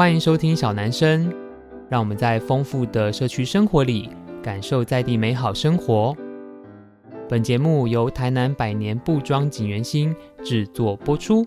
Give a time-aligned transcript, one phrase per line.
[0.00, 1.30] 欢迎收听小男生，
[1.90, 4.08] 让我们在丰富的社区生活里
[4.42, 6.16] 感受在地美好生活。
[7.28, 11.44] 本节目由台南百年布庄锦源兴制作播出。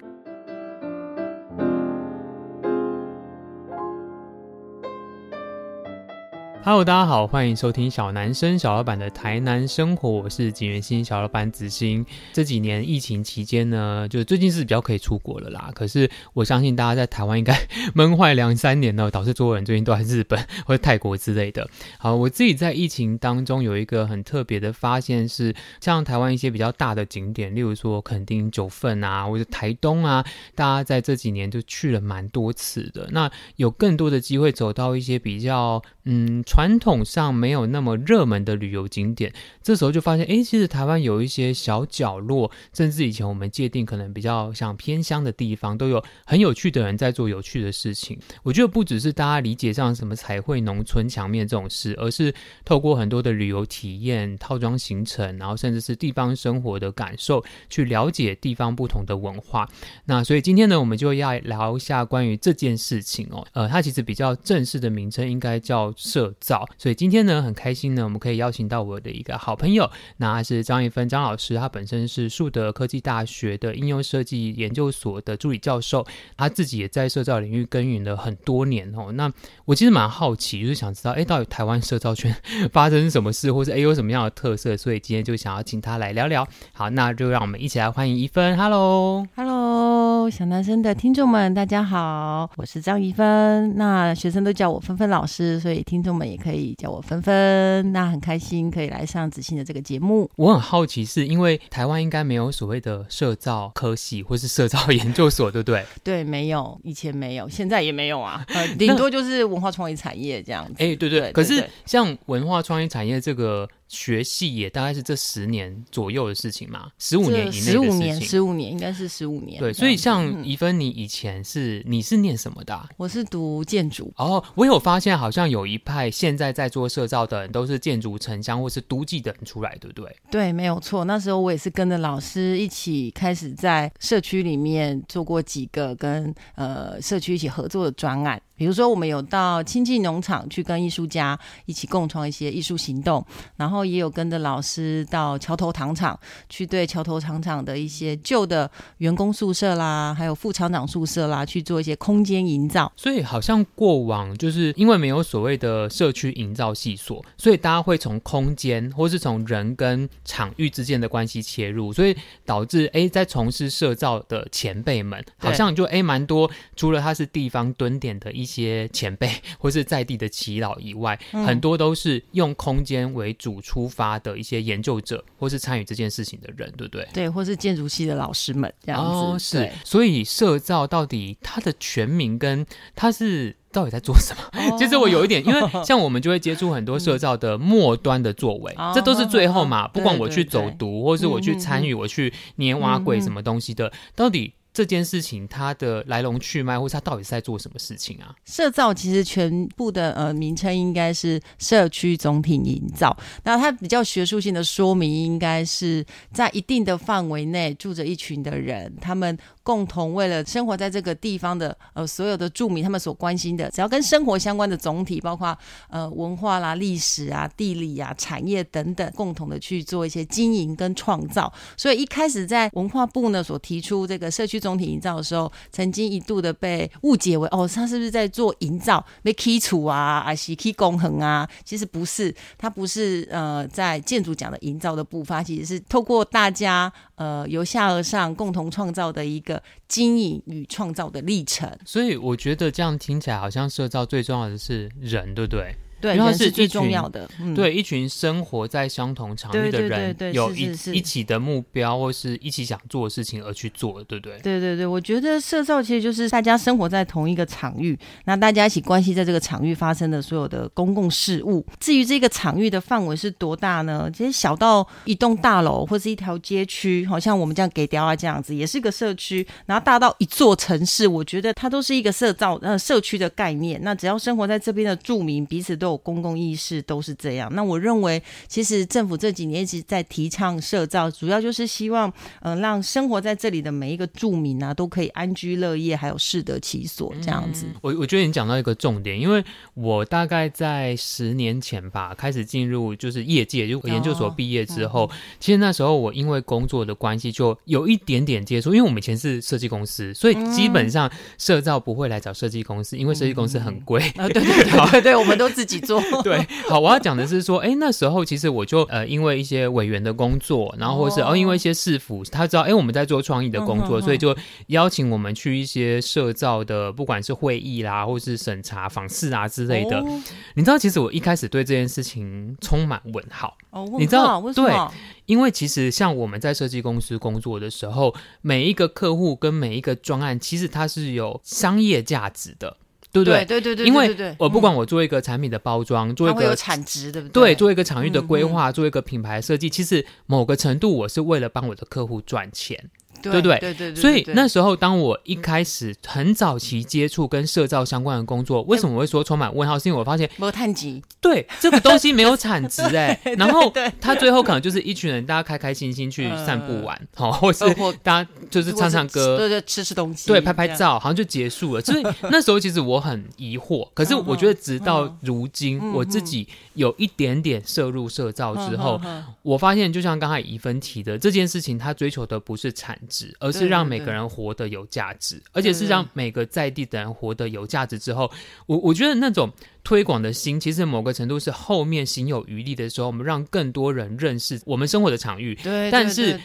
[6.65, 12.05] Hello，大家好，欢迎收听小男生小老板的台南生活，我是景元新小老板子欣。
[12.31, 15.69] 这几年疫情期间呢，就最近是比较可以出国了啦。
[15.75, 17.53] 可是我相信大家在台湾应该
[17.93, 21.69] 闷坏两三年了，导致所有人最近都在日本或者泰国之类的。
[21.97, 30.23] 好，我自己在疫情当中有一个很特别的发现是，像台湾一些比较大的景点，例如说垦丁九份啊，或者台东啊，
[30.55, 33.09] 大家在这几年就去了蛮多次的。
[33.11, 36.41] 那有更多的机会走到一些比较嗯。
[36.53, 48.19] 传统上没有那么热门的旅游景点，这时候就发现，哎，其实台湾有一些小角落，甚至以前我们界定可能比较像偏乡的地方，都有很有趣的人在做有趣的事情。
[48.43, 52.31] 我觉得不只是大家理解上什么彩绘农村墙面这种事，而是
[52.63, 59.67] 透过很多的旅游体验、套装行程，然后甚至是地方生活的感受，去了解地方不同的文化。
[60.05, 63.43] 那所以今天呢，我们就要聊一下关于这件事情哦。
[63.53, 76.05] 呃，它其实比较正式的名称应该叫社造，所以今天呢，很开心呢，我们可以邀请到我的一个好朋友，那他是张一芬张老师，他本身是树德科技大学的应用设计研究所的助理教授，
[76.35, 79.13] 他自己也在社造领域耕耘了很多年哦。
[79.13, 79.31] 那
[79.63, 82.35] 我其实蛮好奇，就是想知道，哎，到底台湾社造圈
[82.73, 84.75] 发生什么事，或是哎有什么样的特色？
[84.75, 86.45] 所以今天就想要请他来聊聊。
[86.73, 88.57] 好，那就让我们一起来欢迎一芬。
[88.57, 93.75] Hello，Hello，小男生的听众们，大家好，我是张一芬。
[93.79, 96.32] 那学生都叫我芬芬老师，所以听众们。
[96.33, 100.29] 也可以叫我芬芬，那很开心可以来上子欣的这个节目。
[100.35, 105.85] 我很好奇，是因为台湾应该没有所谓的社造科系或是社造 研究所，对不对？
[106.03, 110.73] 对，没有，以前没有，现在也没有啊， 呃、顶多就是文化创意产业这样子。
[110.79, 113.69] 哎，对对，对，对，可是像文化创意产业这个。
[113.87, 117.71] 学系也大概是这十年左右的事情嘛，十五年以内的事情。
[117.71, 119.59] 十五年，十五年应该是十五年。
[119.59, 122.89] 对，所以像怡芬，你以前是、嗯、你是念什么的、啊？
[122.97, 124.11] 我是读建筑。
[124.17, 130.15] 哦，我有发现，好像有一派现在在做社造的人，都是建筑城乡或是都计的人出来，对不对？
[130.31, 131.05] 对，没有错。
[131.05, 138.41] 那时候我也是跟着老师一起开始在社区里面做过几个跟呃社区一起合作的专案。
[138.63, 143.21] 比如说，我们有到亲近农场去跟艺术家一起共创一些艺术行动，
[143.57, 152.89] 然后也有跟着老师到桥头糖厂去对桥头糖厂的一些旧的员工宿舍啦，还有副厂长宿舍啦，去做一些空间营造。
[152.95, 162.15] 所以好像过往就是因为没有所谓的社区营造系所，所以大家会从空间或是从人跟场域之间的关系切入，所以
[162.45, 168.63] 导致哎，在从事社造的前辈们好像就哎蛮多，除了他是地方蹲点的一些些。
[168.63, 177.05] 些前辈或是在地的耆老以外，嗯，很多都是用空间为主出发的一些研究者，或是参与这件事情的人，对不对？
[177.13, 179.09] 对，或是建筑系的老师们这样子。
[179.09, 179.69] 哦，是。
[179.83, 182.65] 所以社造到底它的全名跟
[182.95, 184.43] 它是到底在做什么？
[184.53, 189.87] 哦，其实我有一点，因为像我们就会接触很多社造的末端的作为，嗯，这都是最后嘛。
[189.89, 194.53] 不管我去走读，或是我去参与，我去捏挖柜什么东西的，嗯，到底。
[194.73, 198.35] 这件事情它的来龙去脉，或是它到底是在做什么事情啊？
[198.45, 206.03] 社造其实全部的呃名称应该是社区总体营造，那它比较学术性的说明，应该是
[206.33, 215.55] 在一定的范围内住着一群的人，他们共同为了生活在这个地方的呃所有的住民，他们所关心的，只要跟生活相关的总体，包括
[215.89, 221.51] 呃文化啦、历史啊、地理啊、产业等等，共同的去做一些经营跟创造。
[221.77, 224.59] 所以一开始在文化部呢所提出这个社区。
[224.63, 229.03] 总体营造的时候，曾经一度的被误解为哦，他是不是在做营造？
[229.23, 231.45] 没基础啊，啊是基工衡啊？
[231.65, 239.52] 其实不是，他不是呃，在建筑讲的营造的步伐，其实是透过大家呃由下而上共同创造的一个
[239.87, 241.69] 经营与创造的历程。
[241.85, 245.75] 所以我觉得这样听起来好像社造最重要的是人，对不对？
[246.03, 247.29] 对，因为是最重要的。
[247.39, 254.37] 嗯、对，一群生活在相同场域的人，有一一起的目标，或是一起想做的事情而去做，对不对？
[254.39, 261.65] 对对对，我觉得社造其实就是大家生活在同一个场域，那大家一起关系在这个场域发生的所有的公共事务。
[261.79, 264.11] 至于这个场域的范围是多大呢？
[264.13, 269.47] 其实小到一栋大楼或是一条街区，好像我们这样给雕啊这样子，也是个社区。
[269.65, 273.79] 然后大到一座城市，我觉得它都是一个社造呃社区的概念。
[273.83, 277.53] 那只要生活在这边的住民彼此都有受、公共意识都是这样。
[277.53, 282.09] 那我认为，其实政府这几年一直在提倡社造，主要就是希望，
[282.41, 287.65] 嗯、呃，让生活在这里的每一个住民啊，都可以安居乐业，还有适得其所这样子。
[287.81, 289.43] 我我觉得你讲到一个重点，因为
[289.73, 304.01] 我大概在十年前吧，开始进入就是业界，就研究所毕业之后，哦嗯、其实那时候我因为工作的关系，就有一点点接触，因为我们以前是设计公司，所以基本上社造不会来找设计公司，因为设计公司很贵。
[304.15, 306.01] 啊、对对对对，我们都自己做。
[306.23, 314.35] 对，好，我要讲的是说，哎，那时候其实我就呃，因为一些委员的工作，然后或是哦，因为一些市府，他知道哎，我们在做创意的工作，嗯、所以就
[314.67, 319.99] 邀请我们去一些社造的，不管是会议啦，或是审查访视啊之类的。
[319.99, 320.21] 哦、
[320.55, 323.55] 你知道，其实我一开始对这件事情充满问号。
[323.71, 324.67] 哦，你知道为什么？
[324.67, 332.77] 对，因为其实像我们在设计公司工作的时候，每一个客户跟每一个专案，其实它是有商业价值的。
[333.13, 333.45] 对不对？
[333.45, 337.53] 对对对，因为我不管我做一个产品的包装，做一个产值，对不对？
[337.53, 342.89] 对，做一个场域的规划，做一个品牌设计，其实某个程度我是为了帮我的客户赚钱。
[343.31, 343.73] 对对对？
[343.73, 349.77] 对，所以那时候，当我一开始很早期接触跟社造相关的工作，为什么我会说充满问号？
[349.79, 353.19] 是因为我发现没有碳基，对这个东西没有产值 哎。
[353.37, 357.63] 然后他最后可能就是一群人，大家开开心心去散步玩，好，或是
[358.01, 361.81] 大家就是唱唱歌，对对，吃吃东西，对，拍拍照，好像就结束了。
[361.81, 368.99] 所以那时候其实我很疑惑， 可是我觉得直到如今，我自己有一点点摄入社造之后，
[369.41, 373.35] 我发现就像刚才怡芬提的这件事情，他追求的不是产值。
[373.39, 378.31] 而是让每个人活得有价值，而且是让每个在地的人活得有价值之后，
[378.65, 379.51] 我我觉得那种
[379.83, 385.55] 推广的心，其实某个程度是后面行有余力的时候，我们让更多人认识我们生活的场域。
[385.55, 386.39] 对，对，对，但是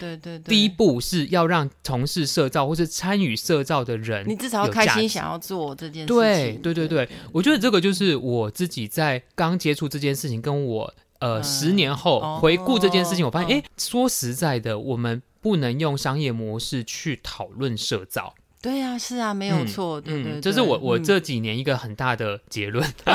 [0.44, 6.14] 第一步是要让从事社造或是参与社造的人，你至少要开心想要做这件事情。
[6.14, 15.22] 对对对对，我觉得这个就是我自己在刚接触这件事情，跟我呃、嗯、十年后回顾这件事情，我发现，哎、哦，说实在的，我们。
[15.40, 18.34] 不能用商业模式去讨论社造。
[18.60, 22.84] 对呀，是啊，没有错，对对，这是我我这几年一个很大的结论。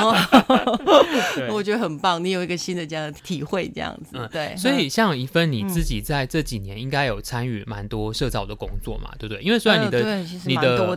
[1.50, 4.26] 我觉得很棒，你有一个新的这样的体会，这样子。
[4.32, 9.42] 对，所以像一芬，你自己在这几年应该有参与蛮多社造的工作嘛，对不对？
[9.42, 10.96] 因为虽然你的你的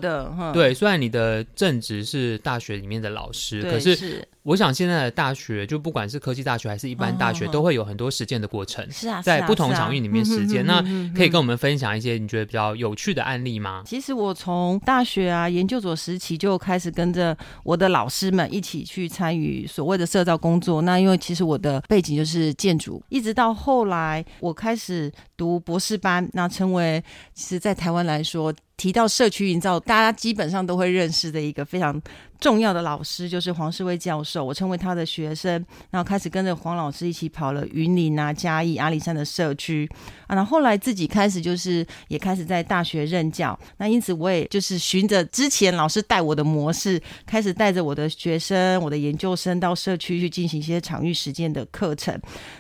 [0.54, 4.26] 对，虽然你的正职是大学里面的老师，可是。
[4.48, 8.90] 我想现在的大学，就不管是科技大学还是一般大学，都会有很多实践的过程。
[8.90, 10.64] 是啊，在不同场域里面实践。
[10.66, 10.82] 那
[11.14, 13.84] 可以跟我们分享一些你觉得比较有趣的案例吗？
[13.86, 20.82] 其实我从大学啊研究所时期就开始跟着我的老师们一起去参与所谓的社造工作。
[20.84, 27.04] 那因为其实我的背景就是建筑，一直到后来我开始读博士班，那成为
[27.34, 28.54] 其实在台湾来说。
[28.78, 32.00] 提到社区营造，大家基本上都会认识的一个非常
[32.40, 34.46] 重要的老师，就是黄世威教授。
[34.46, 35.54] 我成为他的学生，
[35.90, 39.90] 然后开始跟着黄老师一起跑了云林啊、嘉义、阿里山的社区
[40.28, 40.36] 啊。
[40.36, 43.58] 然后后来自己开始就是也开始在大学任教。
[43.78, 52.16] 那因此我也就是循着之前老师带我的模式，开始带着我的学生、我的研究生到社区去进行一些场域实践的课程。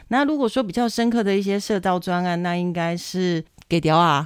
[0.07, 3.45] 那如果说比较深刻的一些社造专案，那应该是。
[3.69, 4.25] 给雕啊，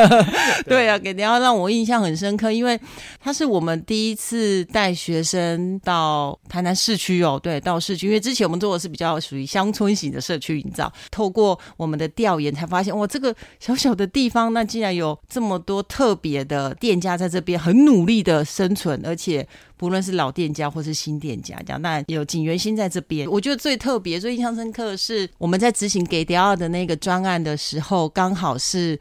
[0.66, 2.80] 对啊，给雕让我印象很深刻，因为
[3.20, 19.46] 他是我们第一次带学生到台南市区哦，对，到市区，因为之前我们做的是比较属于乡村型的社区营造，透过我们的调研才发现，哇，这个小小的地方，那竟然有这么多特别的店家在这边很努力的生存，而且。
[19.82, 23.30] 无论是老店家或是新店家，这样那有景元新在这边。
[23.30, 28.98] 我觉得最特别、最印象深刻的是，我们在执行给迪奥的那个专案的时候，刚好是。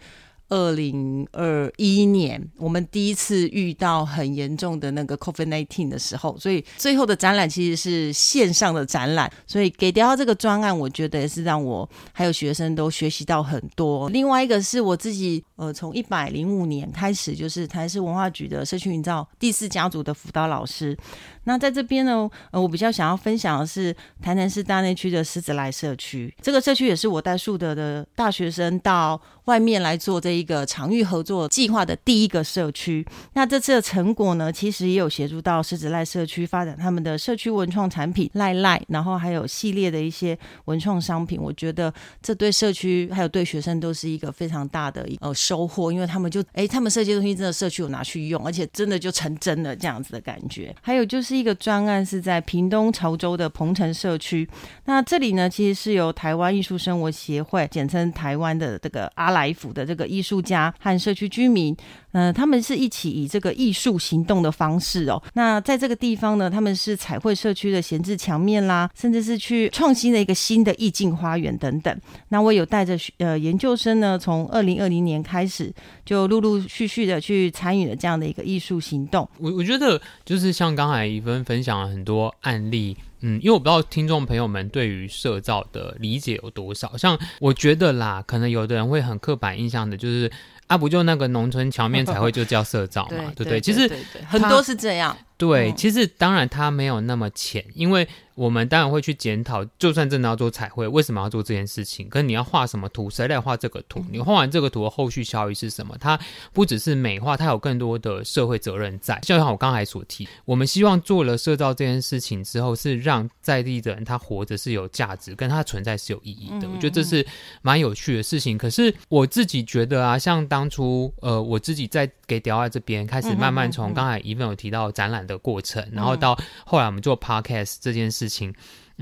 [0.51, 9.31] 二零二一年，我们第一次遇到很严重的那个 COVID-19 的时候，所以最后的展览其实是线上的展览。
[9.47, 14.09] 所以给雕这个专案，我觉得也是让我还有学生都学习到很多。
[14.09, 20.97] 另外一个是我自己，呃，从一百零五年开始，就是台南市文化局的社区营造第四家族的辅导老师。
[21.45, 26.31] 那在这边呢，呃，我比较想要分享的是台南市大内区的狮子来社区。
[26.41, 33.05] 这个社区也是我带树德的大学生到外面来做这一一个场域合作计划的第一个社区。
[33.33, 41.37] 那这次的成果呢，其实也有协助到狮子赖社区发展他们的社区文创产品赖赖，然后还有系列的一些文创商品。
[41.41, 50.73] 我觉得这对社区还有对学生都是一个非常大的呃收获，因为他们就哎，他们设计的东西真的社区有拿去用，而且真的就成真了这样子的感觉。
[50.81, 51.41] 还有就是。
[51.41, 54.47] 一个专案，是在屏东潮州的鹏程社区。
[54.85, 61.75] 那这里呢，其实是由台湾艺术生活协会，简称台湾的这个阿来府的这个艺术家和社区居民，
[62.11, 65.19] 嗯、呃，他们是一起以这个艺术行动的方式哦。
[65.33, 71.99] 那在这个地方呢，他们是彩绘社区的闲置墙面啦，甚至是去创新的一个新的意境花园等等。
[72.29, 75.73] 那我有带着呃研究生呢，从二零二零年开始，
[76.05, 79.27] 就陆陆续续的去参与了这样的一个艺术行动。
[79.39, 82.95] 我我觉得就是像刚才一芬分享了很多案例。
[83.21, 90.31] 嗯，因为我不知道听众朋友们对于社造的理解有多少，像我觉得啦，可能有的人会很刻板印象的，就是
[90.67, 93.59] 啊，不就那个农村桥面才会就叫社造嘛， 对不对？
[93.61, 93.89] 其实
[94.27, 95.17] 很多是这样。
[95.41, 102.07] 对，其实当然它没有那么浅，因为我们当然会去检讨，就算真的要做彩绘，为什么要做这件事情？
[102.09, 104.05] 可是你要画什么图，谁来画这个图？
[104.11, 105.97] 你画完这个图的后续效益是什么？
[105.99, 106.19] 它
[106.53, 109.19] 不只是美化，它有更多的社会责任在。
[109.23, 116.69] 就像我刚才所提，我们希望做了社造这件事情之后，是让在地的人他活着是有价值，跟他存在是有意义的。
[116.69, 117.25] 我觉得这是
[117.63, 118.57] 蛮有趣的事情。
[118.57, 128.53] 可是我自己觉得啊，像当初呃，我自己在给雕爱这边开始慢慢从刚才怡芬有提到展览的过程，然后到后来我们做 podcast 这件事情。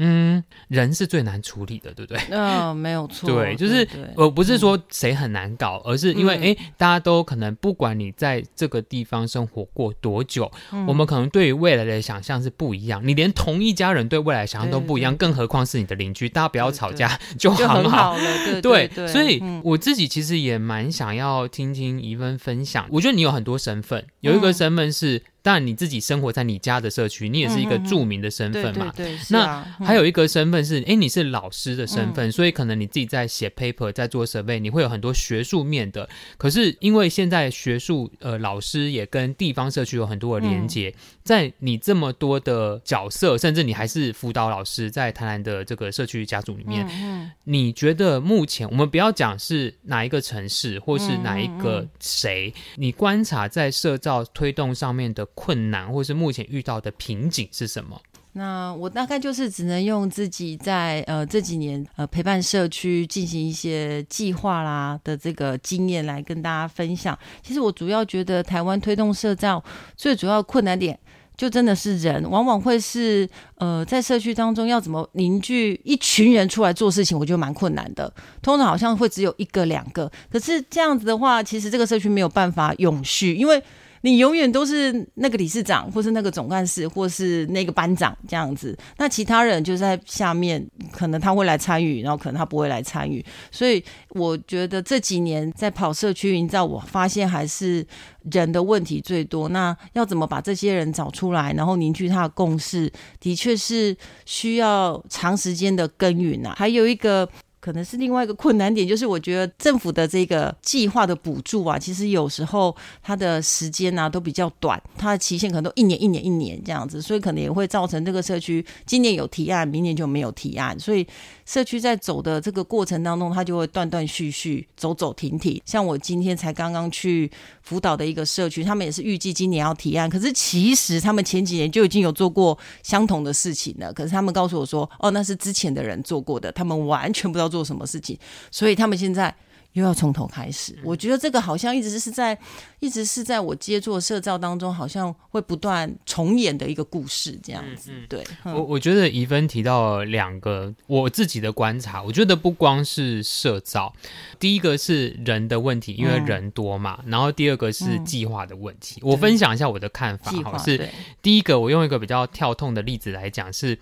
[0.01, 2.23] 嗯，人是最难处理的，对不对？
[2.29, 3.29] 嗯、呃，没有错。
[3.29, 13.05] 对，就是我不是说谁很难搞，嗯、而是因为哎、嗯，大家都可能不管你在这个地方生活过多久，嗯、我们可能对于未来的想象是不一样。
[13.05, 16.29] 你连同一家人对未来想象都不一样，更何况是你的邻居？
[16.29, 18.21] 大家不要吵架 就很好，就很好了。
[18.61, 22.87] 对对，对，所以我自己其实也蛮想要听听怡芬分享。
[22.89, 25.21] 我觉得你有很多身份，有一个身份是。
[25.49, 28.85] 嗯但你自己生活在你家的社区，你也是一个著名的身份嘛。
[28.85, 36.07] 嗯、对，对，对，那、还有一个身份是，哎，你是老师的身份、嗯，所以可能你自己在写 paper，在做 survey，你会有很多学术面的。
[36.37, 55.25] 可是因为现在学术呃老师也跟地方社区有很多的连接、嗯，在你这么多的角色，甚至你还是辅导老师，在台南的这个社区家族里面、嗯，你觉得目前我们不要讲是哪一个城市，或是哪一个谁，嗯、你观察在社造推动上面的。
[55.35, 58.01] 困难，或是目前遇到的瓶颈是什么？
[58.33, 67.17] 那我大概就是只能用自己在呃这几年呃陪伴社区进行一些计划啦的这个经验来跟大家分享。
[67.41, 69.63] 其实我主要觉得台湾推动社造
[69.97, 70.97] 最主要困难点，
[71.39, 78.13] 就真的是人，往往会是呃在社区当中要怎么凝聚一群人出来做事情，我觉得蛮困难的。
[78.41, 83.63] 通常好像会只有一个两个，可是这样子的话，其实这个社区没有办法永续，因为。
[84.01, 88.77] 你永远都是那个理事长，或是那个总干事，或是那个班长这样子。
[88.97, 93.23] 那其他人就在下面，可能他会来参与，然后可能他不会来参与。
[93.51, 97.85] 所以我觉得这几年在跑社区营造，我发现还是
[98.31, 99.49] 人的问题最多。
[99.49, 106.53] 那要怎么把这些人找出来，然后凝聚他的共识，的确是需要长时间的耕耘啊。
[106.57, 107.29] 还有一个。
[107.59, 121.05] 可能是另外一个困难点，就是我觉得政府的这个计划的补助啊，其实有时候它的时间啊都比较短，它的期限可能都一年一年一年这样子，所以可能也会造成这个社区今年有提案，明年就没有提案，所以
[121.45, 125.61] 社区在走的这个过程当中，它就会断断续续，走走停停。
[125.65, 127.29] 像我今天才刚刚去
[127.61, 138.17] 辅导的一个社区，他们也是预计今年要提案，可是其实他们前几年就已经有做过相同的事情了，可是他们告诉我说，哦，那是之前的人做过的，他们完全不知道做什么事情，
[138.51, 139.35] 所以他们现在
[139.73, 140.77] 又要从头开始。
[140.83, 142.37] 我觉得这个好像一直是在，
[142.79, 147.91] 一直是在我接触社造当中，好像会不断重演的一个故事这样子。
[148.09, 153.93] 对，我我觉得怡芬提到两个我自己的观察，我觉得不光是社造，
[154.39, 158.99] 第一个是人的问题，因为人多嘛，然后第二个是计划的问题。
[159.03, 160.89] 我分享一下我的看法，好，是
[161.21, 163.77] 第一个，我用一个比较跳痛的例子来讲，是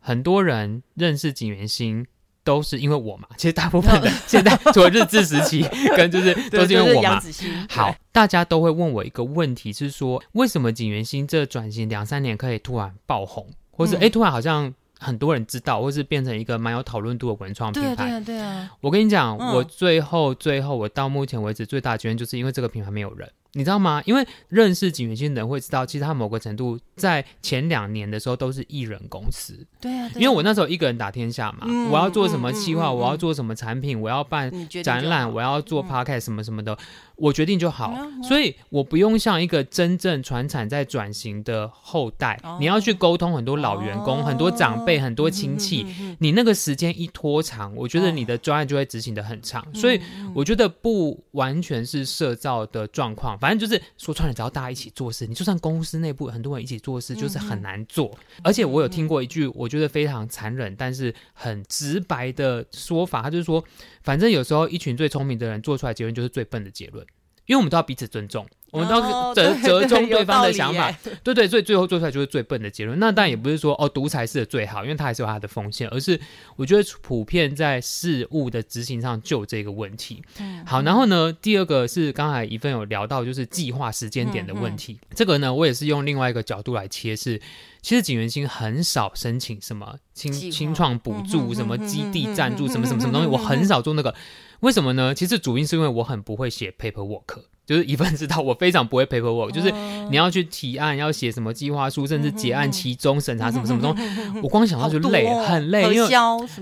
[0.00, 2.04] 很多人认识锦源兴。
[2.48, 5.60] 都是因为我嘛， 其实大部分的现在除了日治时期
[5.94, 7.20] 跟就是都是因为我嘛。
[7.68, 17.94] 好，大家都会问我一个问题，是说为什么景元星这转型两三年可以突然爆红，或是哎、嗯、突然好像很多人知道，或是变成一个蛮有讨论度的文创品牌？
[17.94, 18.70] 对啊，对啊。
[18.80, 23.30] 我跟你讲、嗯，我最后最后我到目前为止最大的原因就是因为这个品牌没有人。
[23.58, 24.00] 你知道吗？
[24.06, 29.66] 因为认识景元兴的人会知道，其实他某个程度在前两年的时候都是艺人公司。
[29.80, 34.48] 对啊，对啊，因为我那时候一个人打天下嘛，嗯、我要做什么计划、嗯嗯，我要做什么产品，嗯、我要办
[34.84, 36.78] 展览，我要做 podcast 什么什么的，嗯、
[37.16, 38.22] 我决定就好、嗯。
[38.22, 45.84] 所以我不用像一个真正传产在转型的后代，哦、你要去沟通很多老员工、哦、很多长辈、很多亲戚、
[46.20, 49.62] 你那个时间一拖长，我觉得你的专案就会执行的很长。
[49.62, 50.00] 哦、所以
[50.32, 53.36] 我觉得不完全是社造的状况。
[53.38, 58.06] 反正就是说穿了，只要大家一起做事，你就算公司内部很多人一起做事，就是很难做。
[58.36, 63.62] 嗯、而且我有听过一句我觉得非常残忍，但是很直白的说法，他就是说，
[64.02, 67.06] 反正有时候一群最聪明的人做出来结论就是最笨的结论，
[67.48, 68.46] 因为我们都要彼此尊重。
[68.70, 70.92] 我们都要折折中对方的想法，
[71.24, 72.98] 对对，所以最后做出来就是最笨的结论。
[72.98, 75.88] 那当然也不是说哦独裁是最好，因为它还是有它的风险。
[75.88, 76.20] 而是
[76.54, 80.22] 我觉得普遍在事物的执行上就这个问题。
[80.66, 85.00] 好，然后呢，第二个是刚才一份有聊到，就是计划时间点的问题。
[85.14, 87.40] 这个呢，我也是用另外一个角度来切，是
[87.80, 94.14] 其实景元兴很少申请什么清清创补助、什么基地赞助、什么什么什么东西，我很少做那个。
[94.60, 95.14] 为什么呢？
[95.14, 97.44] 其实主因是因为我很不会写 paperwork。
[97.68, 99.70] 就是一份知道，我非常不会 paperwork，就是
[100.08, 106.08] 你要去提案，要写什么计划书，甚至结案期中审查什么什么东西，我光想到就累，很累，因为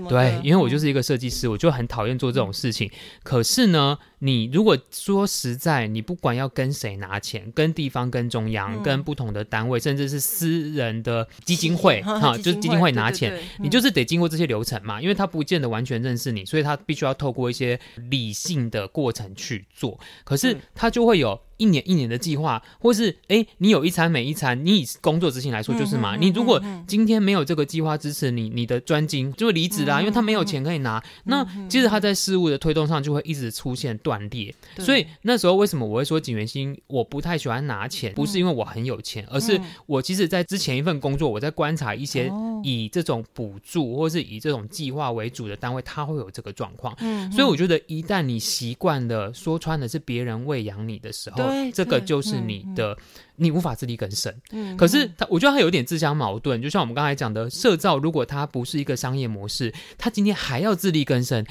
[0.09, 2.91] 对，因为我就是一个设计师，我就很讨厌做这种事情。
[3.23, 19.97] 可是呢，你如果说实在，你不管要跟谁拿钱，跟地方、跟中央、跟不同的单位，甚至是私人的基金会哈，就是基金会拿钱，你就是得经过这些流程嘛，因为他不见得完全认识你，所以他必须要透过一些理性的过程去做。
[20.25, 20.91] 可是他。
[20.97, 21.39] 就会有。
[21.57, 26.15] 一年一年的计划，或是哎，你有一餐每一餐，你以工作执行来说就是嘛。
[26.15, 31.03] 你如果今天没有这个计划支持你，你的专精就会离职啦，因为他没有钱可以拿。
[31.25, 34.53] 那其实他在事物的推动上就会一直出现断裂。
[34.77, 42.31] 所以那时候为什么我会说景元星我不太喜欢拿钱，不是因为我很有钱，而是我其实在之前一份工作，我在观察一些
[42.63, 46.95] 以这种补助或是以这种计划为主的单位，他会有这个状况。
[47.31, 51.46] 所以我觉得一旦你习惯了说穿的是别人喂养你的时候。
[51.49, 52.97] 对，这个就是你的，嗯、
[53.37, 54.33] 你无法自力更生。
[54.51, 56.61] 嗯，可是他，我觉得他有点自相矛盾。
[56.61, 61.45] 就像我们刚才讲的，社造如果它不是一个商业模式，它今天还要自力更生。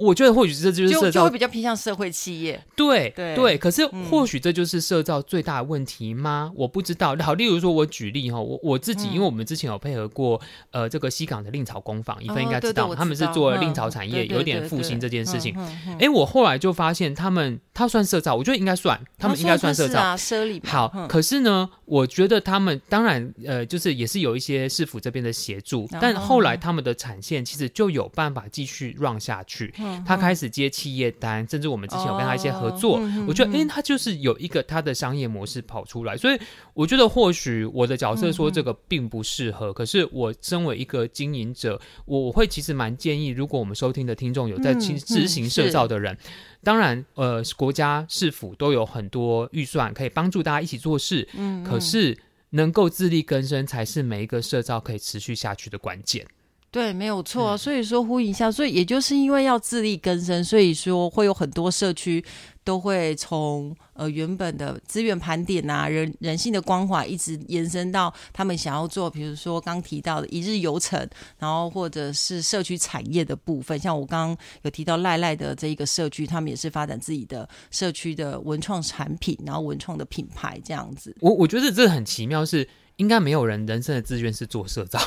[0.00, 2.60] 我觉得或许这就是社造，就会比较偏向社会企业。
[2.74, 6.50] 对对对，可是或许这就是社造最大的问题吗？
[6.56, 7.14] 我不知道。
[7.20, 10.40] 好，例如说，我举例哈，我我自己，因为我们之前有配合过
[10.70, 15.54] 呃这个西港的令草工坊，一份应该知道，他们是做令草产业，有点复兴这件事情。
[15.98, 20.16] 哎，我后来就发现他们他算社造，我觉得应该算，他们应该算社造。
[20.64, 29.74] 好，可是呢，我觉得他们当然呃就是也是有一些市府这边的协助，但后来他们的产线其实就有办法继续 run 下去。
[30.06, 36.38] 他开始接企业单，甚至我们之前有跟他一些合作，哦、我觉得，哎，他就是有一个他的商业模式跑出来，所以
[36.74, 46.16] 我觉得或许我的角色说这个并不适合，嗯、可是我身为一个经营者，我我会其实蛮建议，如果我们收听的听众有在执行社造的人，
[46.62, 52.16] 当然，呃，国家市府都有很多预算可以帮助大家一起做事，嗯，可是
[52.50, 56.26] 能够自力更生才是每一个社造可以持续下去的关键。
[56.72, 57.58] 对，没有错。
[57.58, 62.24] 所以说呼应一下，所以也就是因为要自力更生，所以说会有很多社区
[62.62, 70.96] 都会从呃原本的资源盘点啊，人人性的关怀，一直延伸到他们想要做，比如说刚提到的一日游程，
[71.38, 73.76] 然后或者是社区产业的部分。
[73.76, 81.16] 像我刚刚有提到赖赖的这一个社区，他们也是发展自己的社区的文创产品，然后文创的品牌这样子。
[81.18, 82.68] 我我觉得这很奇妙是。
[83.00, 85.00] 应该没有人人生的志愿是做社造，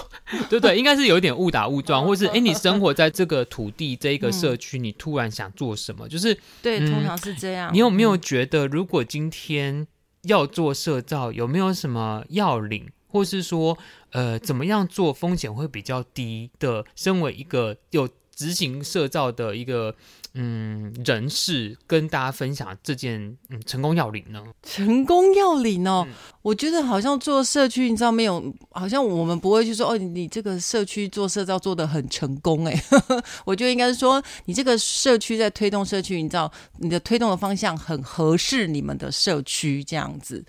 [0.49, 0.75] 对不对？
[0.75, 6.09] 应该是有一点误打误撞，或是哎，你生活在这个土地这一个社区，你突然想做什么？
[6.09, 7.71] 就是对，通常是这样。
[7.71, 9.85] 你有没有觉得，如果今天
[10.23, 13.77] 要做社造，有没有什么要领，或是说，
[14.09, 16.83] 呃，怎么样做风险会比较低的？
[16.95, 19.95] 身为一个有执行社造的一个。
[20.35, 24.43] 嗯，人士跟大家分享这件嗯成功要领呢？
[24.63, 28.51] 成功要领哦，嗯、我觉得好像做社区，你知道没有？
[28.71, 32.83] 好像我们不会去说哦，你这个社区做社造做的很成功哎。
[33.45, 40.43] 我觉得应该是说，你这个社区在推动社区，你知道你的推动的方向很合适你们的社区这样子。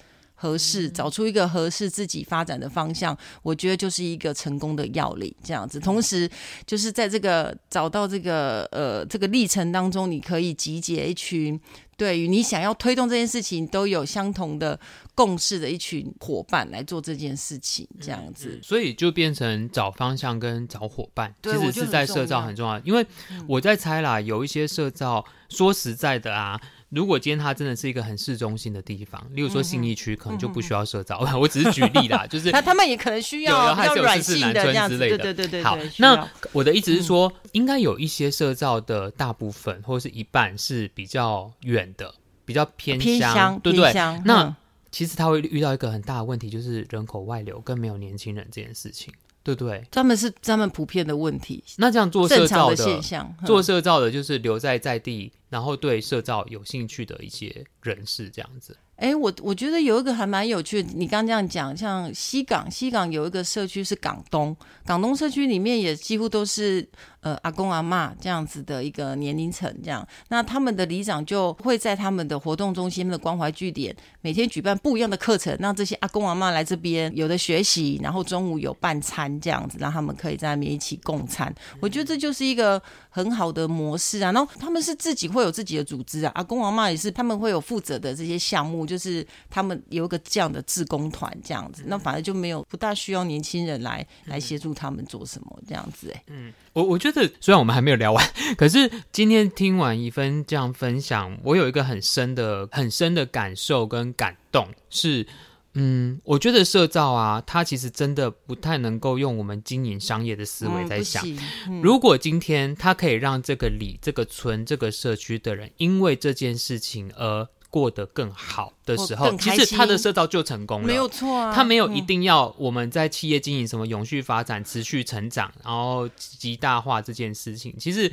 [0.44, 5.35] 合适，找出一个合适自己发展的方向，我觉得就是一个成功的要领。
[5.42, 6.30] 这样子，同时
[6.66, 11.59] 就是在这个找到这个呃这个历程当中，你可以集结一群
[11.96, 14.78] 对于你想要推动这件事情都有相同的
[15.14, 17.88] 共识的一群伙伴来做这件事情。
[18.02, 22.78] 这样子，所以就变成找方向跟找伙伴，其实是在社造很重要。
[22.80, 23.07] 因为
[23.48, 26.61] 我在猜啦，有一些社造，说实在的啊。
[26.94, 31.18] 如果今天它真的是一个很市中心的地方，例如说信义区，可能就不需要社造。
[31.38, 34.96] 我只是举例啦， 就是那他们也可能需要要软性的这样子。
[34.98, 35.62] 对对对对。
[35.62, 43.92] 好，那我的意思是说，应该有一些社造的大部分或者是一半是比较远的，比较偏乡，对不对？
[44.24, 44.54] 那
[44.92, 49.12] 其实他会遇到一个很大的问题，就是人口外流跟没有年轻人这件事情。
[49.44, 49.85] 对不对？
[49.90, 51.62] 他们是他们普遍的问题。
[51.76, 58.76] 那这样做社造的现象，做社造的就是留在在地，然后对社造有兴趣的一些人士这样子。
[58.96, 66.88] 哎，我我觉得有一个还蛮有趣的，你刚刚这样讲，像西港，西港有一个社区是港东，港东社区里面也几乎都是
[67.24, 81.52] 呃阿公阿妈这样子的一个年龄层，这样，那他们的里长就会在他们的活动中心的关怀据点，每天举办不一样的课程，让这些阿公阿妈来这边有的学习，然后中午有办餐这样子，让他们可以在那边一起共餐。
[81.80, 84.30] 我觉得这就是一个很好的模式啊。
[84.30, 88.84] 然后他们是自己会有自己的组织啊，阿公阿妈也是他们会有负责的这些项目。
[88.84, 96.22] 就是他们有一个这样的志工团这样子，那反正就没有不大需要年轻人来来协助他们做什么这样子哎。
[96.26, 105.27] 嗯，我我觉得虽然我们还没有聊完，可是今天听完一芬这样分享，我有一个很深的很深的感受跟感动是，
[105.74, 111.27] 嗯，我觉得社造啊，它其实真的不太能够用我们经营商业的思维在想。
[111.29, 121.52] 嗯嗯、如果今天它可以让这个里、这个村、这个社区的人因为这件事情而过得更好的时候，其实他的社造就成功了，没有错啊。
[121.52, 127.74] 他没有一定要我们在企业经营什么永续发展、持续成长，然后极大化这件事情。
[127.76, 128.12] 其实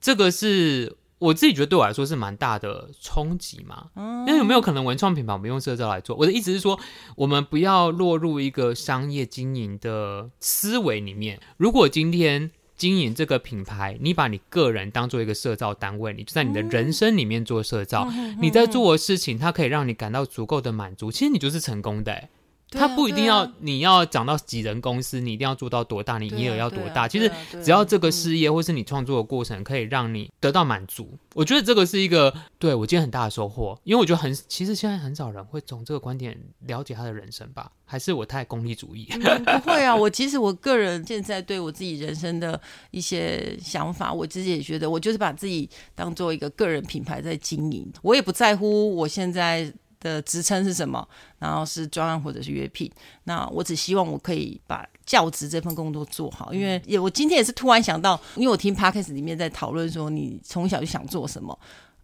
[0.00, 3.88] 这个是我自己觉得对我来说是蛮大的冲击嘛。
[4.26, 6.16] 因为有没有可能文创品牌我们用社造来做？
[6.16, 6.80] 我的意思是说，
[7.16, 11.38] 我们不要落入一个商业经营的思维里面。
[11.58, 12.50] 如果今天
[12.82, 22.28] 经营这个品牌，你把你个人当做一个社造单位，你就在你的人生里面做社造，嗯、你在做的事情，它可以让你感到足够的满足，其实你就是成功的。
[22.72, 27.06] 它不一定要你要讲到几人公司，你一定要做到多大，你营业额要多大。
[27.06, 27.30] 其实
[27.62, 33.78] 只要这个事业或是你创作的过程可以让你得到满足，我觉得这个是一个对我今天很大的收获。
[33.84, 37.70] 因为我觉得很，其实现在很少人会从这个观点了解他的人生吧？
[37.84, 39.06] 还是我太功利主义？
[39.10, 42.58] 嗯，不会啊， 我其实我个人现在对我自己人生的
[42.90, 49.72] 一些想法，我自己也觉得，我就是把自己当做一个个人品牌在经营，我也不在乎我现在。
[50.02, 51.08] 的职称是什么？
[51.38, 52.90] 然后是专案或者是约聘。
[53.24, 61.58] 那我只希望我可以把教职这份工作做好，因为也我今天也是突然想到，因为我听 Podcast 里面在讨论说你从小就想做什么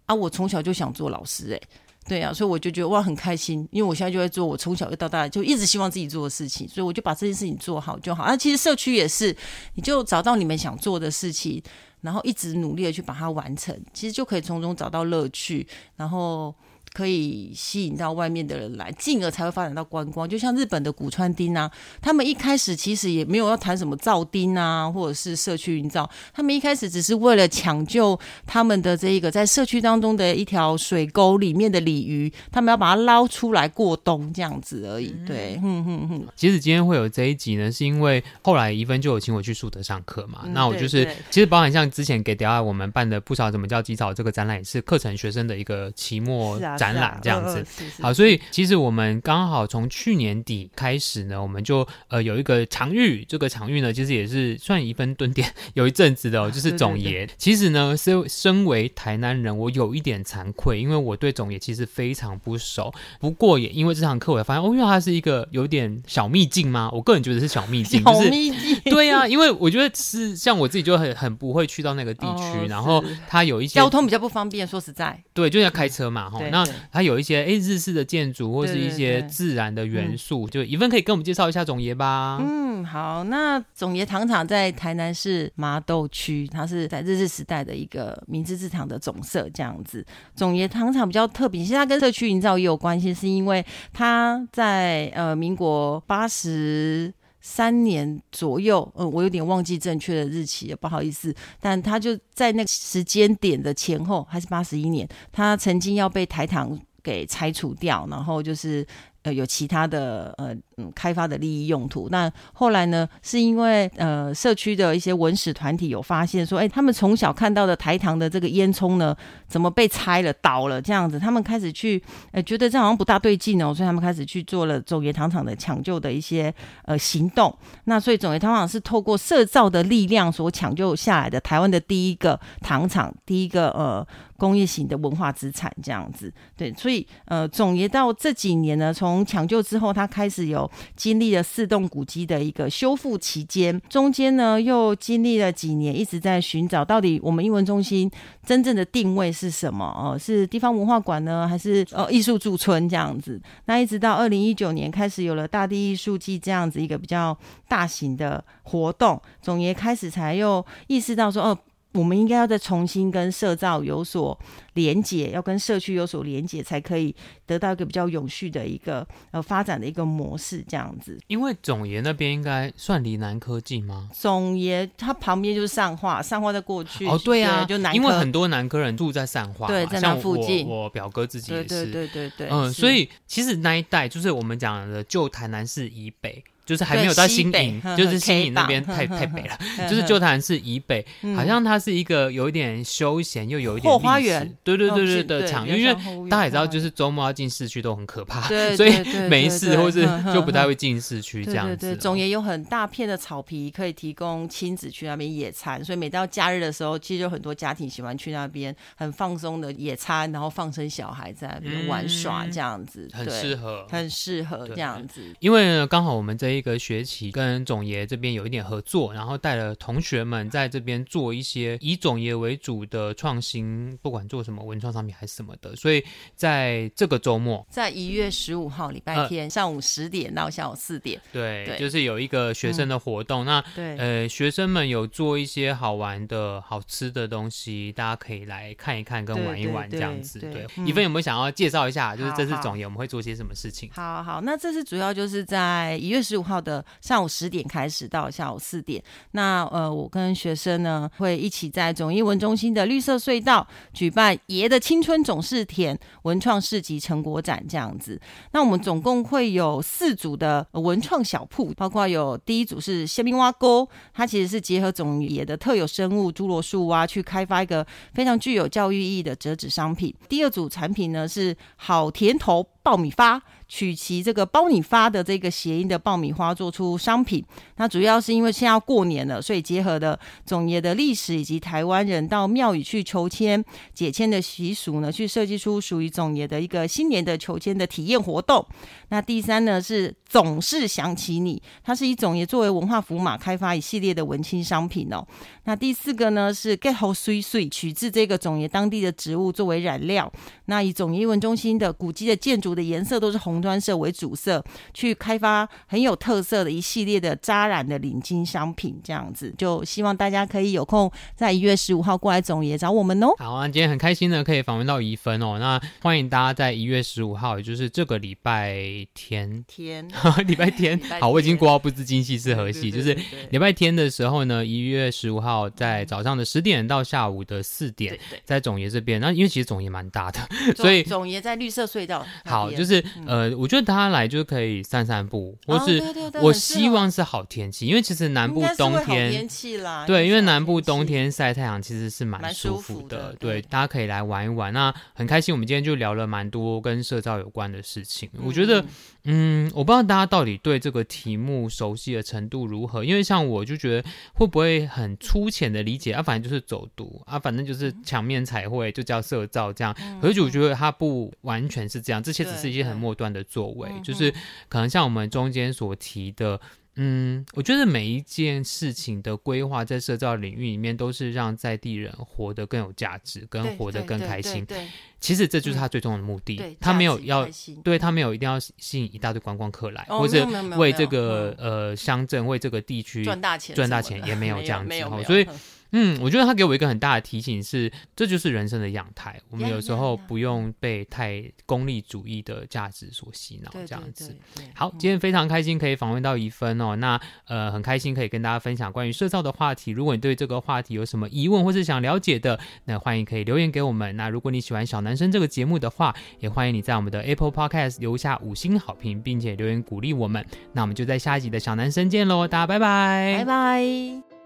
[0.06, 0.14] 啊？
[0.14, 1.62] 我从小就想做老师，诶，
[2.06, 8.24] 对啊，所以我就觉得哇很开心，因为我现在就在做我从小就到大就一直希望自己做的事情，所以我就把这件事情做好就好。
[8.24, 9.36] 那、啊、其实社区也是，
[9.74, 11.62] 你就找到你们想做的事情，
[12.00, 16.54] 然后一直努力的去把它完成，其实就可以从中找到乐趣，然后。
[16.98, 20.28] 可以吸引到外面的人来，进而才会发展到观光。
[20.28, 21.70] 就像日本的古川町啊，
[22.02, 35.14] 他们一开始其实也没有要谈什么造町啊，或者是社区营造，他们一开始只是为了抢救他们的这一个在社区当中的一条水沟里面的鲤鱼，他们要把它捞出来过冬这样子而已。
[35.24, 36.26] 对，嗯嗯嗯。
[36.34, 40.40] 其实今天会有这一集呢，是因为后来一芬就有请我去树德上课嘛。
[40.46, 46.87] 嗯、那我就是其实包含像之前给迪亚我们办的不少怎么叫鸡草这个展览，也是课程学生的一个期末展。
[46.94, 47.64] 展览这样子，
[48.00, 57.28] 好，所以其实我们刚好从去年底开始呢，我们就呃有一个场域，这个场域呢，其实也是算一分蹲点 有一阵子的哦，就是总爷。
[57.36, 62.92] 其实呢，身身为台南人，我有一点惭愧，因为我对总爷其实非常不熟。
[63.20, 66.90] 不过也因为这堂课，我发现哦，因为它是一个有点小秘境吗？
[66.92, 68.80] 我个人觉得是小秘境， 小秘境。
[68.84, 74.68] 对呀，因为我觉得是像我自己就很很不会去到那个地区，然后它有一些交通比较不方便。
[74.68, 76.40] 说实在，对，就要开车嘛，哈。
[76.50, 82.38] 那它有一些哎日式的建筑或是一些自然的元素，对对对，就一份可以跟我们介绍一下总爷吧。
[82.40, 90.04] 嗯，好，那总爷糖厂在台南市麻豆区，它是在日治时代的一个明治制糖的总社这样子。
[90.34, 101.34] 总爷糖厂比较特别，其实它跟社区营造也有关系，是因为它在呃民国八十三年左右，嗯，我有点忘记正确的日期了，不好意思。
[101.60, 108.86] 但他就在那个时间点的前后，还是八十一年，他曾经要被台糖给拆除掉，然后就是。
[109.22, 112.08] 呃，有其他的呃嗯开发的利益用途。
[112.10, 119.14] 那后来呢，是因为呃社区的一些文史团体有发现说，哎，他们从小看到的台糖的这个烟囱呢，
[119.46, 121.18] 怎么被拆了、倒了这样子？
[121.18, 127.54] 他们开始去呃觉得这好像不大对劲哦，所以他们开始去做了总爷糖厂的抢救的一些呃行动。
[127.84, 134.06] 那所以总爷糖厂是透过社造的力量所抢救下来的台湾的第一个糖厂，第一个呃。
[134.38, 148.10] 工业型的文化资产这样子，对，所以呃，总爷到这几年呢，从抢救之后，他开始有经历了四栋古迹的一个修复期间，中间呢又经历了几年，一直在寻找到底我们英文中心
[148.44, 153.40] 真正的定位是什么哦、是地方文化馆呢，还是呃艺术驻村这样子？
[153.66, 161.58] 那一直到二零一九年开始有了大地艺术季这样子一个比较大型的活动，总爷开始才又意识到说，哦、
[161.92, 164.38] 我们应该要再重新跟社造有所
[164.74, 167.14] 连接，要跟社区有所连接，才可以
[167.46, 171.18] 得到一个比较永续的一个呃发展的一个模式，这样子。
[171.26, 174.08] 因为总爷那边应该算离南科技吗？
[174.12, 180.68] 总爷它旁边就是上化，上化在过去哦，对啊，对就南科，因为很多南科人住在上化，对，在那附近。
[180.68, 186.44] 我，我表哥自己也是，对对对对对，嗯，所以其实那一带就是我们讲的旧台南市以北。
[186.68, 189.58] 就是还没有到新营，就是新营那边太太北了。
[189.88, 191.02] 就是旧台南市以北，
[191.34, 195.80] 好像它是一个有一点休闲又有一点花园，对对对对的场域。
[195.80, 195.94] 因为
[196.28, 198.42] 大家也知道，就是周末要进市区都很可怕，
[198.76, 198.92] 所以
[199.30, 201.96] 没事或是就不太会进市区这样子。
[201.96, 215.22] 总也有很大片的草皮可以提供亲子去那边野餐，所以每到假日的时候，其实有很多家庭喜欢去那边很放松的野餐，然后放生小孩在那边玩耍这样子，很适合，很适合这样子。
[215.40, 216.57] 因为呢，刚好我们这一。
[216.58, 225.74] 一个学期跟总爷这边有一点合作，然后带了同学们在这边做一些以总爷为主的创新，不管做什么文创商品还是什么的。
[225.76, 233.44] 所以在这个周末，在一月十五号礼拜天、呃、上午十点到下午四点，对，对就是有一个学生的活动。
[233.44, 240.40] 嗯、那对呃，学生们有做一些好玩的好吃的东西，大家可以来看一看跟玩一玩这样子。
[240.40, 242.16] 对，一芬有没有想要介绍一下？
[242.16, 243.90] 就是这次总爷我们会做些什么事情？
[243.92, 258.18] 好好，好，那这次主要就是在一月十五号的上午十点开始到下午四点，那呃，我跟学生呢会一起在总艺文中心的绿色隧道举办“爷的青春总是甜”文创市集成果展，这样子。
[258.52, 270.14] 那我们总共会有四组的文创小铺，包括有第一组是虾兵蛙沟，它其实是结合总爷的特有生物侏罗树蛙去开发一个非常具有教育意义的折纸商品。
[270.28, 273.42] 第二组产品呢是好甜头爆米花。
[273.68, 277.44] 取其这个包你发的这个谐音的爆米花做出商品，
[277.78, 283.64] 那主要是因为现在要过年了，所以结合的总爷的历史以及台湾人到庙宇去求签
[283.94, 288.66] 解签的习俗呢，去设计出属于总爷的一个新年的求签的体验活动。
[289.10, 295.24] 那第三呢是总是想起你，它是以总爷作为文化符码开发一系列的文青商品哦。
[295.64, 300.32] 那第四个呢是 Get 好水水，取自这个总爷当地的植物作为染料，
[300.64, 303.58] 那以总爷文中心的古迹的建筑的颜色都是红。
[303.58, 304.64] 砖色为主色，
[304.94, 313.28] 去开发很有特色的一系列的扎染的领巾商品，这样子就希望大家可以有空在一月十五号过来总爷找我们哦。
[313.38, 315.58] 好啊，今天很开心的可以访问到怡芬哦。
[315.58, 318.74] 那欢迎大家在一月十五号，也就是这个礼拜
[319.12, 320.08] 天天
[320.48, 320.98] 礼拜天。
[321.20, 323.16] 好，我已经过到不知今夕是何夕，就是
[323.50, 329.20] 礼拜天的时候呢，一月十五号在早上的十点到下午的四点，在总爷这边。
[329.20, 330.40] 那因为其实总爷蛮大的，
[330.74, 332.24] 所以总爷在绿色隧道。
[332.44, 333.48] 好，就是呃。
[333.58, 336.00] 我觉得大家来就可以散散步，或是
[336.40, 344.72] 我希望是好天气，因为其实南部冬天天气啦，对，因为南部冬天晒太阳其实是蛮舒服的，对，大家可以来玩一玩。
[344.72, 348.28] 那很开心，我们今天就聊了蛮多跟社造有关的事情。
[348.42, 348.84] 我觉得，
[349.24, 359.94] 嗯，我不知道大家到底对这个题目熟悉的程度如何，因为像我就觉得会不会很粗浅的理解啊，反正就是走读啊，反正就是墙面彩绘就叫社造这样。
[360.20, 363.28] 可是我觉得它不完全是这样，这些只是一些很末端。
[363.28, 364.32] 的作为，就是
[364.70, 366.58] 可能像我们中间所提的，
[367.00, 374.64] 嗯，我觉得每一件事情的规划在社造领域里面，都是让在地人活得更有价值，跟活得更开心。
[374.64, 374.86] 对，
[375.20, 376.76] 其实这就是他最终的目的。
[376.80, 377.48] 他没有要，
[377.84, 380.44] 对他没有一定要吸引一大堆观光客来，或者
[380.76, 385.24] 为这个呃乡镇、为这个地区赚大钱，赚大钱也没有这样子。
[385.24, 385.46] 所以。
[385.92, 389.40] 嗯，我觉得他给我一个很大的提醒是，这就是人生的样态。
[389.50, 394.36] 我们有时候不用被太功利主义的价值所洗脑，这样子。
[394.74, 396.94] 好，今天非常开心可以访问到怡芬哦。
[396.96, 399.90] 那呃，很开心可以跟大家分享关于社造的话题。
[399.90, 404.14] 如果你对这个话题有什么疑问或是想了解的，那欢迎可以留言给我们。
[404.16, 410.44] 那如果你喜欢小男生这个节目的话，也欢迎你在我们的 Apple Podcast 留下五星好评，并且留言鼓励我们。
[410.72, 414.37] 那我们就在下一集的小男生见喽，大家拜拜，拜拜。